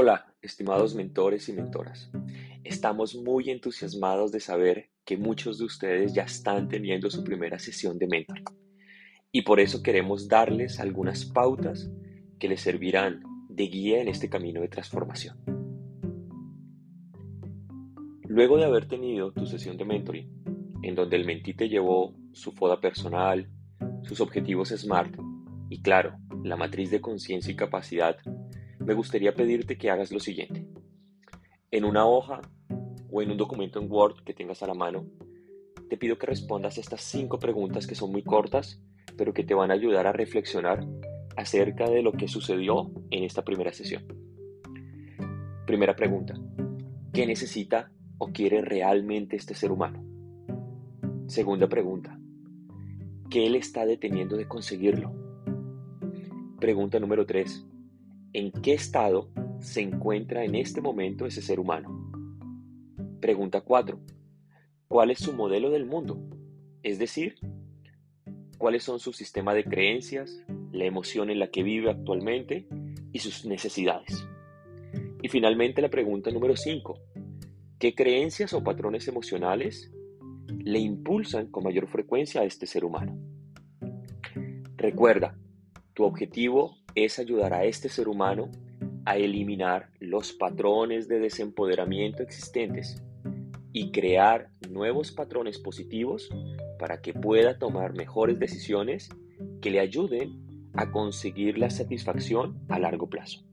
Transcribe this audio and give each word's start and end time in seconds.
Hola, 0.00 0.32
estimados 0.42 0.94
mentores 0.94 1.48
y 1.48 1.52
mentoras. 1.54 2.08
Estamos 2.62 3.16
muy 3.16 3.50
entusiasmados 3.50 4.30
de 4.30 4.38
saber 4.38 4.90
que 5.04 5.16
muchos 5.16 5.58
de 5.58 5.64
ustedes 5.64 6.14
ya 6.14 6.22
están 6.22 6.68
teniendo 6.68 7.10
su 7.10 7.24
primera 7.24 7.58
sesión 7.58 7.98
de 7.98 8.06
mentoring. 8.06 8.44
Y 9.32 9.42
por 9.42 9.58
eso 9.58 9.82
queremos 9.82 10.28
darles 10.28 10.78
algunas 10.78 11.24
pautas 11.24 11.90
que 12.38 12.46
les 12.46 12.60
servirán 12.60 13.24
de 13.48 13.64
guía 13.64 14.00
en 14.00 14.06
este 14.06 14.28
camino 14.28 14.60
de 14.60 14.68
transformación. 14.68 15.36
Luego 18.22 18.56
de 18.56 18.66
haber 18.66 18.86
tenido 18.86 19.32
tu 19.32 19.46
sesión 19.46 19.76
de 19.78 19.84
mentoring, 19.84 20.30
en 20.84 20.94
donde 20.94 21.16
el 21.16 21.26
mentí 21.26 21.54
te 21.54 21.68
llevó 21.68 22.14
su 22.34 22.52
foda 22.52 22.80
personal, 22.80 23.50
sus 24.04 24.20
objetivos 24.20 24.68
SMART 24.68 25.16
y 25.68 25.82
claro, 25.82 26.20
la 26.44 26.54
matriz 26.54 26.92
de 26.92 27.00
conciencia 27.00 27.52
y 27.52 27.56
capacidad, 27.56 28.16
me 28.80 28.94
gustaría 28.94 29.34
pedirte 29.34 29.76
que 29.76 29.90
hagas 29.90 30.12
lo 30.12 30.20
siguiente. 30.20 30.66
En 31.70 31.84
una 31.84 32.06
hoja 32.06 32.40
o 33.10 33.22
en 33.22 33.30
un 33.30 33.36
documento 33.36 33.80
en 33.80 33.90
Word 33.90 34.22
que 34.24 34.34
tengas 34.34 34.62
a 34.62 34.66
la 34.66 34.74
mano, 34.74 35.06
te 35.88 35.96
pido 35.96 36.18
que 36.18 36.26
respondas 36.26 36.78
estas 36.78 37.02
cinco 37.02 37.38
preguntas 37.38 37.86
que 37.86 37.94
son 37.94 38.12
muy 38.12 38.22
cortas, 38.22 38.80
pero 39.16 39.32
que 39.32 39.44
te 39.44 39.54
van 39.54 39.70
a 39.70 39.74
ayudar 39.74 40.06
a 40.06 40.12
reflexionar 40.12 40.86
acerca 41.36 41.88
de 41.88 42.02
lo 42.02 42.12
que 42.12 42.28
sucedió 42.28 42.90
en 43.10 43.24
esta 43.24 43.44
primera 43.44 43.72
sesión. 43.72 44.04
Primera 45.66 45.94
pregunta. 45.96 46.34
¿Qué 47.12 47.26
necesita 47.26 47.90
o 48.18 48.28
quiere 48.28 48.60
realmente 48.62 49.36
este 49.36 49.54
ser 49.54 49.70
humano? 49.70 50.04
Segunda 51.26 51.68
pregunta. 51.68 52.18
¿Qué 53.30 53.48
le 53.50 53.58
está 53.58 53.84
deteniendo 53.84 54.36
de 54.36 54.48
conseguirlo? 54.48 55.12
Pregunta 56.58 56.98
número 56.98 57.26
3. 57.26 57.66
¿En 58.34 58.52
qué 58.52 58.74
estado 58.74 59.30
se 59.58 59.80
encuentra 59.80 60.44
en 60.44 60.54
este 60.54 60.82
momento 60.82 61.24
ese 61.24 61.40
ser 61.40 61.58
humano? 61.58 62.12
Pregunta 63.20 63.62
4. 63.62 63.98
¿Cuál 64.86 65.10
es 65.10 65.20
su 65.20 65.32
modelo 65.32 65.70
del 65.70 65.86
mundo? 65.86 66.20
Es 66.82 66.98
decir, 66.98 67.36
¿cuáles 68.58 68.84
son 68.84 69.00
su 69.00 69.14
sistema 69.14 69.54
de 69.54 69.64
creencias, 69.64 70.44
la 70.72 70.84
emoción 70.84 71.30
en 71.30 71.38
la 71.38 71.50
que 71.50 71.62
vive 71.62 71.90
actualmente 71.90 72.68
y 73.12 73.18
sus 73.20 73.46
necesidades? 73.46 74.26
Y 75.22 75.30
finalmente 75.30 75.80
la 75.80 75.88
pregunta 75.88 76.30
número 76.30 76.54
5. 76.54 77.00
¿Qué 77.78 77.94
creencias 77.94 78.52
o 78.52 78.62
patrones 78.62 79.08
emocionales 79.08 79.90
le 80.48 80.80
impulsan 80.80 81.46
con 81.46 81.64
mayor 81.64 81.88
frecuencia 81.88 82.42
a 82.42 82.44
este 82.44 82.66
ser 82.66 82.84
humano? 82.84 83.18
Recuerda, 84.76 85.38
tu 85.98 86.04
objetivo 86.04 86.76
es 86.94 87.18
ayudar 87.18 87.52
a 87.52 87.64
este 87.64 87.88
ser 87.88 88.06
humano 88.06 88.52
a 89.04 89.16
eliminar 89.16 89.90
los 89.98 90.32
patrones 90.32 91.08
de 91.08 91.18
desempoderamiento 91.18 92.22
existentes 92.22 93.02
y 93.72 93.90
crear 93.90 94.48
nuevos 94.70 95.10
patrones 95.10 95.58
positivos 95.58 96.30
para 96.78 97.00
que 97.00 97.12
pueda 97.12 97.58
tomar 97.58 97.94
mejores 97.94 98.38
decisiones 98.38 99.08
que 99.60 99.72
le 99.72 99.80
ayuden 99.80 100.70
a 100.74 100.92
conseguir 100.92 101.58
la 101.58 101.68
satisfacción 101.68 102.60
a 102.68 102.78
largo 102.78 103.10
plazo. 103.10 103.47